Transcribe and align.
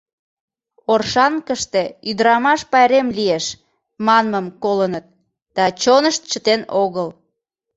«Оршанкыште 0.91 1.83
ӱдырамаш 2.09 2.61
пайрем 2.71 3.07
лиеш» 3.17 3.45
манмым 4.05 4.47
колыныт, 4.63 5.05
да 5.55 5.63
чонышт 5.81 6.21
чытен 6.31 6.61
огыл. 6.83 7.07